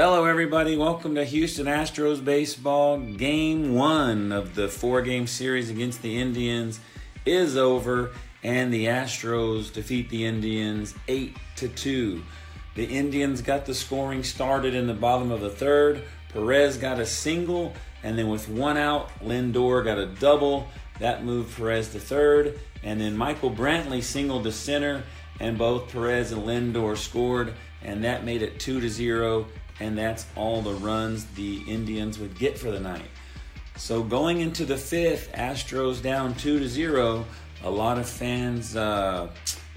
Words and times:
Hello, 0.00 0.26
everybody. 0.26 0.76
Welcome 0.76 1.16
to 1.16 1.24
Houston 1.24 1.66
Astros 1.66 2.24
baseball. 2.24 3.00
Game 3.00 3.74
one 3.74 4.30
of 4.30 4.54
the 4.54 4.68
four 4.68 5.02
game 5.02 5.26
series 5.26 5.70
against 5.70 6.02
the 6.02 6.20
Indians 6.20 6.78
is 7.26 7.56
over, 7.56 8.12
and 8.44 8.72
the 8.72 8.86
Astros 8.86 9.72
defeat 9.72 10.08
the 10.08 10.24
Indians 10.24 10.94
8 11.08 11.36
to 11.56 11.68
2. 11.68 12.22
The 12.76 12.84
Indians 12.84 13.42
got 13.42 13.66
the 13.66 13.74
scoring 13.74 14.22
started 14.22 14.72
in 14.72 14.86
the 14.86 14.94
bottom 14.94 15.32
of 15.32 15.40
the 15.40 15.50
third. 15.50 16.04
Perez 16.32 16.76
got 16.76 17.00
a 17.00 17.04
single, 17.04 17.74
and 18.04 18.16
then 18.16 18.28
with 18.28 18.48
one 18.48 18.76
out, 18.76 19.10
Lindor 19.18 19.82
got 19.82 19.98
a 19.98 20.06
double. 20.06 20.68
That 21.00 21.24
moved 21.24 21.56
Perez 21.56 21.88
to 21.88 21.98
third, 21.98 22.60
and 22.84 23.00
then 23.00 23.16
Michael 23.16 23.50
Brantley 23.50 24.04
singled 24.04 24.44
to 24.44 24.52
center, 24.52 25.02
and 25.40 25.58
both 25.58 25.90
Perez 25.90 26.30
and 26.30 26.42
Lindor 26.42 26.96
scored, 26.96 27.52
and 27.82 28.04
that 28.04 28.24
made 28.24 28.42
it 28.42 28.60
2 28.60 28.80
to 28.80 28.88
0 28.88 29.48
and 29.80 29.96
that's 29.96 30.26
all 30.36 30.62
the 30.62 30.74
runs 30.74 31.24
the 31.26 31.62
Indians 31.68 32.18
would 32.18 32.38
get 32.38 32.58
for 32.58 32.70
the 32.70 32.80
night. 32.80 33.10
So 33.76 34.02
going 34.02 34.40
into 34.40 34.64
the 34.64 34.76
fifth, 34.76 35.30
Astros 35.32 36.02
down 36.02 36.34
two 36.34 36.58
to 36.58 36.68
zero. 36.68 37.24
A 37.64 37.70
lot 37.70 37.98
of 37.98 38.08
fans 38.08 38.76
uh, 38.76 39.28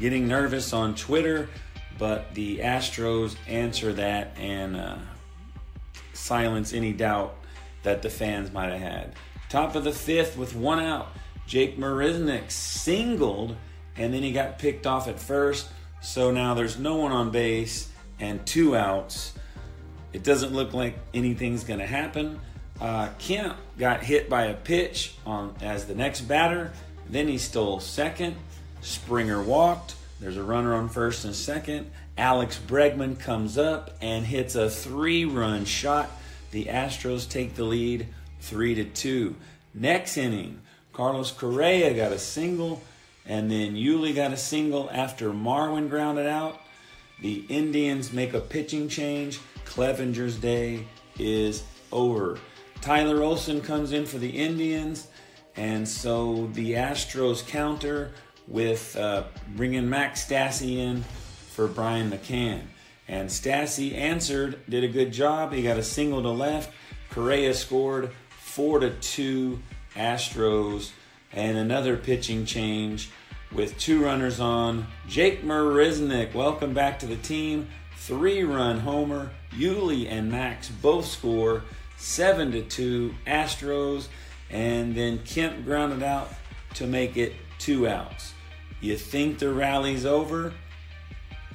getting 0.00 0.28
nervous 0.28 0.72
on 0.72 0.94
Twitter, 0.94 1.48
but 1.98 2.34
the 2.34 2.58
Astros 2.58 3.36
answer 3.48 3.92
that 3.94 4.36
and 4.38 4.76
uh, 4.76 4.98
silence 6.12 6.72
any 6.72 6.92
doubt 6.92 7.34
that 7.82 8.02
the 8.02 8.10
fans 8.10 8.52
might 8.52 8.70
have 8.70 8.80
had. 8.80 9.14
Top 9.48 9.74
of 9.74 9.84
the 9.84 9.92
fifth 9.92 10.36
with 10.36 10.54
one 10.54 10.78
out, 10.80 11.08
Jake 11.46 11.78
Marisnick 11.78 12.50
singled, 12.50 13.56
and 13.96 14.12
then 14.12 14.22
he 14.22 14.32
got 14.32 14.58
picked 14.58 14.86
off 14.86 15.08
at 15.08 15.18
first. 15.18 15.68
So 16.00 16.30
now 16.30 16.54
there's 16.54 16.78
no 16.78 16.96
one 16.96 17.12
on 17.12 17.30
base 17.30 17.90
and 18.20 18.44
two 18.46 18.76
outs. 18.76 19.34
It 20.12 20.22
doesn't 20.22 20.52
look 20.52 20.72
like 20.72 20.98
anything's 21.12 21.64
going 21.64 21.80
to 21.80 21.86
happen. 21.86 22.40
Uh, 22.80 23.08
Kemp 23.18 23.56
got 23.78 24.02
hit 24.02 24.30
by 24.30 24.44
a 24.46 24.54
pitch 24.54 25.14
on 25.26 25.54
as 25.60 25.86
the 25.86 25.94
next 25.94 26.22
batter. 26.22 26.72
Then 27.08 27.28
he 27.28 27.38
stole 27.38 27.80
second. 27.80 28.36
Springer 28.80 29.42
walked. 29.42 29.94
There's 30.20 30.36
a 30.36 30.42
runner 30.42 30.74
on 30.74 30.88
first 30.88 31.24
and 31.24 31.34
second. 31.34 31.90
Alex 32.16 32.58
Bregman 32.66 33.18
comes 33.18 33.56
up 33.56 33.96
and 34.00 34.26
hits 34.26 34.54
a 34.54 34.68
three-run 34.68 35.64
shot. 35.64 36.10
The 36.50 36.64
Astros 36.66 37.28
take 37.28 37.54
the 37.54 37.64
lead, 37.64 38.08
three 38.40 38.74
to 38.74 38.84
two. 38.84 39.36
Next 39.74 40.16
inning, 40.16 40.60
Carlos 40.92 41.30
Correa 41.30 41.94
got 41.94 42.10
a 42.10 42.18
single, 42.18 42.82
and 43.26 43.50
then 43.50 43.74
Yuli 43.74 44.14
got 44.14 44.32
a 44.32 44.36
single 44.36 44.88
after 44.92 45.30
Marwin 45.30 45.88
grounded 45.88 46.26
out. 46.26 46.60
The 47.20 47.44
Indians 47.48 48.12
make 48.12 48.34
a 48.34 48.40
pitching 48.40 48.88
change. 48.88 49.40
Clevinger's 49.64 50.36
day 50.36 50.86
is 51.18 51.64
over. 51.92 52.38
Tyler 52.80 53.22
Olson 53.22 53.60
comes 53.60 53.92
in 53.92 54.06
for 54.06 54.18
the 54.18 54.30
Indians, 54.30 55.08
and 55.56 55.86
so 55.88 56.48
the 56.52 56.74
Astros 56.74 57.46
counter 57.46 58.12
with 58.46 58.96
uh, 58.96 59.24
bringing 59.56 59.90
Max 59.90 60.24
Stassi 60.24 60.76
in 60.76 61.02
for 61.50 61.66
Brian 61.66 62.10
McCann. 62.10 62.62
And 63.08 63.28
Stassi 63.28 63.94
answered, 63.94 64.60
did 64.68 64.84
a 64.84 64.88
good 64.88 65.12
job. 65.12 65.52
He 65.52 65.62
got 65.62 65.76
a 65.76 65.82
single 65.82 66.22
to 66.22 66.30
left. 66.30 66.72
Correa 67.10 67.52
scored 67.54 68.10
four 68.28 68.78
to 68.78 68.90
two 69.00 69.60
Astros, 69.94 70.92
and 71.32 71.58
another 71.58 71.96
pitching 71.96 72.44
change 72.44 73.10
with 73.52 73.78
two 73.78 74.04
runners 74.04 74.40
on. 74.40 74.86
Jake 75.06 75.44
Marisnick, 75.44 76.34
welcome 76.34 76.74
back 76.74 76.98
to 77.00 77.06
the 77.06 77.16
team. 77.16 77.68
Three 77.96 78.42
run 78.42 78.80
homer. 78.80 79.30
Yuli 79.52 80.10
and 80.10 80.30
Max 80.30 80.68
both 80.68 81.06
score 81.06 81.62
7 81.96 82.52
to 82.52 82.62
2 82.62 83.14
Astros. 83.26 84.08
And 84.50 84.94
then 84.94 85.18
Kemp 85.24 85.64
grounded 85.64 86.02
out 86.02 86.30
to 86.74 86.86
make 86.86 87.16
it 87.16 87.34
two 87.58 87.88
outs. 87.88 88.34
You 88.80 88.96
think 88.96 89.38
the 89.38 89.52
rally's 89.52 90.06
over? 90.06 90.52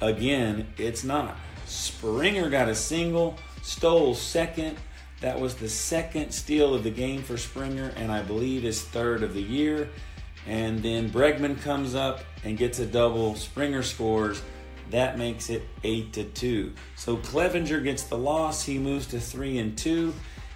Again, 0.00 0.68
it's 0.76 1.04
not. 1.04 1.36
Springer 1.66 2.50
got 2.50 2.68
a 2.68 2.74
single, 2.74 3.38
stole 3.62 4.14
second. 4.14 4.76
That 5.20 5.40
was 5.40 5.54
the 5.54 5.68
second 5.68 6.32
steal 6.32 6.74
of 6.74 6.84
the 6.84 6.90
game 6.90 7.22
for 7.22 7.38
Springer, 7.38 7.92
and 7.96 8.12
I 8.12 8.20
believe 8.20 8.62
his 8.62 8.82
third 8.82 9.22
of 9.22 9.32
the 9.32 9.42
year. 9.42 9.88
And 10.46 10.82
then 10.82 11.10
Bregman 11.10 11.60
comes 11.62 11.94
up 11.94 12.20
and 12.44 12.58
gets 12.58 12.78
a 12.78 12.86
double. 12.86 13.34
Springer 13.34 13.82
scores. 13.82 14.42
That 14.90 15.18
makes 15.18 15.48
it 15.48 15.62
eight 15.82 16.12
to 16.14 16.24
two. 16.24 16.72
So 16.96 17.16
Clevinger 17.16 17.82
gets 17.82 18.04
the 18.04 18.18
loss. 18.18 18.64
He 18.64 18.78
moves 18.78 19.06
to 19.08 19.20
three 19.20 19.58
and 19.58 19.76
two. 19.76 20.12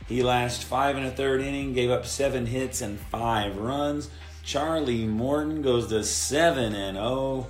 He 0.07 0.23
lasts 0.23 0.63
five 0.63 0.97
and 0.97 1.07
a 1.07 1.11
third 1.11 1.41
inning, 1.41 1.73
gave 1.73 1.91
up 1.91 2.07
seven 2.07 2.47
hits 2.47 2.81
and 2.81 2.99
five 2.99 3.57
runs. 3.57 4.11
Charlie 4.43 5.07
Morton 5.07 5.63
goes 5.63 5.89
to 5.89 6.05
seven 6.05 6.75
and. 6.75 6.97
Oh. 6.99 7.47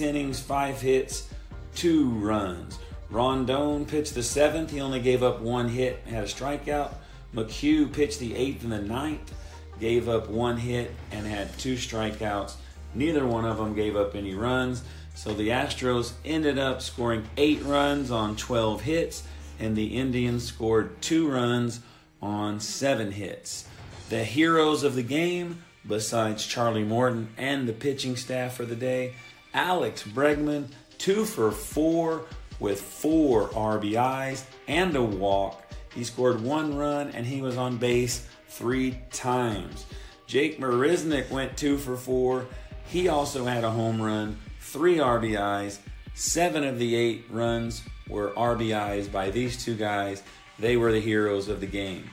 Innings, 0.00 0.40
five 0.40 0.80
hits, 0.80 1.28
two 1.74 2.10
runs. 2.10 2.78
Rondon 3.10 3.86
pitched 3.86 4.14
the 4.14 4.22
seventh. 4.22 4.70
He 4.70 4.80
only 4.80 5.00
gave 5.00 5.22
up 5.22 5.40
one 5.40 5.68
hit, 5.68 6.00
had 6.06 6.24
a 6.24 6.26
strikeout. 6.26 6.94
McHugh 7.34 7.92
pitched 7.92 8.20
the 8.20 8.34
eighth 8.36 8.62
and 8.62 8.72
the 8.72 8.80
ninth 8.80 9.34
gave 9.80 10.08
up 10.08 10.28
one 10.28 10.56
hit 10.56 10.94
and 11.10 11.26
had 11.26 11.56
two 11.58 11.74
strikeouts. 11.74 12.54
Neither 12.94 13.26
one 13.26 13.44
of 13.44 13.58
them 13.58 13.74
gave 13.74 13.96
up 13.96 14.14
any 14.14 14.34
runs. 14.34 14.82
So 15.14 15.34
the 15.34 15.48
Astros 15.48 16.12
ended 16.24 16.58
up 16.58 16.80
scoring 16.80 17.28
eight 17.36 17.62
runs 17.64 18.10
on 18.10 18.36
12 18.36 18.82
hits, 18.82 19.24
and 19.58 19.76
the 19.76 19.96
Indians 19.96 20.44
scored 20.44 21.00
two 21.02 21.28
runs 21.28 21.80
on 22.22 22.60
seven 22.60 23.12
hits. 23.12 23.66
The 24.10 24.24
heroes 24.24 24.84
of 24.84 24.94
the 24.94 25.02
game, 25.02 25.62
besides 25.86 26.46
Charlie 26.46 26.84
Morton 26.84 27.28
and 27.36 27.68
the 27.68 27.72
pitching 27.72 28.16
staff 28.16 28.54
for 28.54 28.64
the 28.64 28.76
day, 28.76 29.14
Alex 29.52 30.02
Bregman, 30.02 30.68
two 30.98 31.24
for 31.24 31.50
four 31.50 32.24
with 32.60 32.80
four 32.80 33.48
RBIs 33.48 34.44
and 34.66 34.94
a 34.96 35.02
walk. 35.02 35.62
He 35.94 36.04
scored 36.04 36.40
one 36.40 36.76
run 36.76 37.10
and 37.10 37.26
he 37.26 37.42
was 37.42 37.56
on 37.56 37.76
base 37.76 38.26
three 38.48 38.98
times. 39.10 39.86
Jake 40.26 40.58
Marisnick 40.60 41.30
went 41.30 41.56
two 41.56 41.78
for 41.78 41.96
four. 41.96 42.46
He 42.86 43.08
also 43.08 43.44
had 43.44 43.64
a 43.64 43.70
home 43.70 44.00
run, 44.00 44.38
three 44.60 44.96
RBIs. 44.96 45.78
Seven 46.14 46.64
of 46.64 46.78
the 46.78 46.94
eight 46.94 47.24
runs 47.30 47.82
were 48.08 48.30
RBIs 48.30 49.10
by 49.10 49.30
these 49.30 49.62
two 49.62 49.76
guys. 49.76 50.22
They 50.58 50.76
were 50.76 50.92
the 50.92 51.00
heroes 51.00 51.48
of 51.48 51.60
the 51.60 51.66
game. 51.66 52.10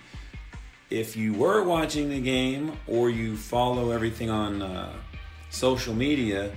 If 0.90 1.16
you 1.16 1.34
were 1.34 1.64
watching 1.64 2.10
the 2.10 2.22
game 2.22 2.74
or 2.88 3.10
you 3.10 3.36
follow 3.36 3.92
everything 3.92 4.30
on 4.30 4.62
uh, 4.62 4.94
social 5.50 5.96
media, 5.96 6.52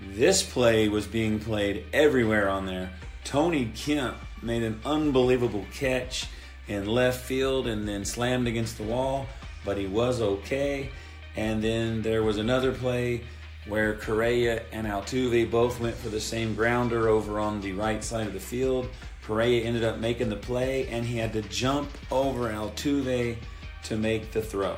this 0.00 0.42
play 0.42 0.88
was 0.88 1.06
being 1.06 1.40
played 1.40 1.84
everywhere 1.92 2.48
on 2.48 2.66
there. 2.66 2.90
Tony 3.24 3.72
Kemp 3.74 4.16
made 4.42 4.62
an 4.62 4.80
unbelievable 4.84 5.64
catch 5.72 6.28
in 6.68 6.86
left 6.86 7.24
field 7.24 7.66
and 7.66 7.86
then 7.86 8.04
slammed 8.04 8.46
against 8.46 8.78
the 8.78 8.84
wall, 8.84 9.26
but 9.64 9.78
he 9.78 9.86
was 9.86 10.20
okay. 10.20 10.90
And 11.36 11.62
then 11.62 12.02
there 12.02 12.22
was 12.22 12.38
another 12.38 12.72
play 12.72 13.22
where 13.66 13.94
Correa 13.94 14.62
and 14.72 14.86
Altuve 14.86 15.50
both 15.50 15.80
went 15.80 15.96
for 15.96 16.08
the 16.08 16.20
same 16.20 16.54
grounder 16.54 17.08
over 17.08 17.40
on 17.40 17.60
the 17.60 17.72
right 17.72 18.02
side 18.04 18.26
of 18.26 18.32
the 18.32 18.40
field. 18.40 18.88
Correa 19.26 19.64
ended 19.64 19.84
up 19.84 19.98
making 19.98 20.28
the 20.28 20.36
play 20.36 20.86
and 20.88 21.04
he 21.04 21.16
had 21.16 21.32
to 21.32 21.42
jump 21.42 21.88
over 22.10 22.50
Altuve 22.50 23.36
to 23.84 23.96
make 23.96 24.32
the 24.32 24.42
throw. 24.42 24.76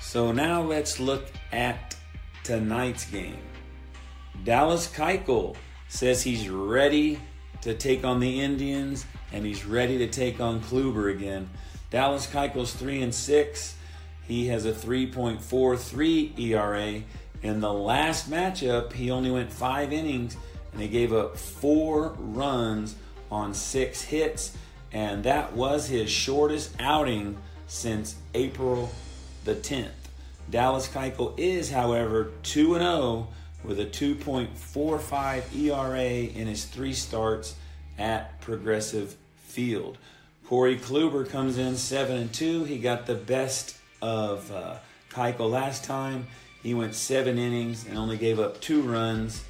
So 0.00 0.32
now 0.32 0.62
let's 0.62 0.98
look 0.98 1.26
at 1.52 1.96
tonight's 2.42 3.04
game. 3.10 3.38
Dallas 4.44 4.86
Keuchel 4.86 5.56
says 5.88 6.22
he's 6.22 6.48
ready 6.48 7.18
to 7.62 7.74
take 7.74 8.04
on 8.04 8.20
the 8.20 8.40
Indians 8.40 9.06
and 9.32 9.44
he's 9.44 9.64
ready 9.64 9.98
to 9.98 10.06
take 10.06 10.40
on 10.40 10.60
Kluber 10.60 11.12
again. 11.12 11.48
Dallas 11.90 12.26
Keuchel's 12.26 12.72
3 12.72 13.02
and 13.02 13.14
6. 13.14 13.76
He 14.26 14.48
has 14.48 14.64
a 14.64 14.72
3.43 14.72 16.38
ERA. 16.38 17.02
In 17.42 17.60
the 17.60 17.72
last 17.72 18.30
matchup, 18.30 18.92
he 18.92 19.10
only 19.10 19.30
went 19.30 19.52
5 19.52 19.92
innings 19.92 20.36
and 20.72 20.82
he 20.82 20.88
gave 20.88 21.12
up 21.12 21.36
4 21.36 22.16
runs 22.18 22.96
on 23.30 23.54
six 23.54 24.02
hits, 24.02 24.56
and 24.92 25.24
that 25.24 25.52
was 25.52 25.88
his 25.88 26.10
shortest 26.10 26.74
outing 26.78 27.36
since 27.66 28.16
April 28.34 28.90
the 29.44 29.54
10th. 29.54 29.90
Dallas 30.50 30.88
Keuchel 30.88 31.34
is, 31.36 31.70
however, 31.70 32.32
2 32.42 32.74
0 32.74 33.28
with 33.64 33.80
a 33.80 33.86
2.45 33.86 35.56
ERA 35.56 36.02
in 36.02 36.46
his 36.46 36.64
three 36.64 36.92
starts 36.92 37.56
at 37.98 38.40
Progressive 38.40 39.16
Field. 39.36 39.98
Corey 40.46 40.76
Kluber 40.76 41.28
comes 41.28 41.58
in 41.58 41.76
7 41.76 42.16
and 42.16 42.32
2. 42.32 42.64
He 42.64 42.78
got 42.78 43.06
the 43.06 43.14
best 43.14 43.76
of 44.00 44.50
uh, 44.52 44.76
Keuchel 45.10 45.50
last 45.50 45.84
time. 45.84 46.26
He 46.62 46.74
went 46.74 46.94
seven 46.94 47.38
innings 47.38 47.86
and 47.86 47.96
only 47.96 48.16
gave 48.16 48.38
up 48.38 48.60
two 48.60 48.82
runs 48.82 49.44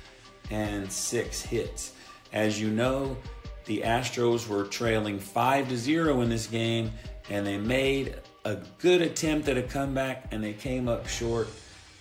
and 0.50 0.91
six 0.91 1.43
hits. 1.43 1.93
As 2.32 2.61
you 2.61 2.70
know, 2.70 3.17
the 3.64 3.82
Astros 3.82 4.47
were 4.49 4.64
trailing 4.64 5.19
5 5.19 5.69
to 5.69 5.76
0 5.76 6.20
in 6.20 6.29
this 6.29 6.47
game, 6.47 6.93
and 7.31 7.47
they 7.47 7.58
made 7.58 8.17
a 8.44 8.56
good 8.79 9.03
attempt 9.03 9.49
at 9.49 9.56
a 9.56 9.62
comeback, 9.62 10.26
and 10.31 10.43
they 10.43 10.53
came 10.53 10.88
up 10.88 11.08
short 11.08 11.49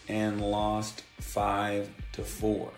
and 0.08 0.42
lost 0.42 1.04
5 1.20 1.90
to 2.14 2.24
4. 2.24 2.72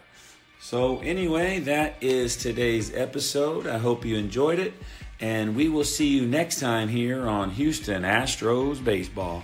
So, 0.60 1.00
anyway, 1.00 1.60
that 1.60 1.96
is 2.02 2.36
today's 2.36 2.94
episode. 2.94 3.68
I 3.68 3.78
hope 3.78 4.04
you 4.04 4.18
enjoyed 4.18 4.60
it, 4.60 4.74
and 5.20 5.56
we 5.56 5.70
will 5.70 5.84
see 5.84 6.08
you 6.08 6.26
next 6.26 6.60
time 6.60 6.90
here 6.90 7.28
on 7.28 7.52
Houston 7.52 8.04
Astros 8.04 8.84
Baseball. 8.84 9.44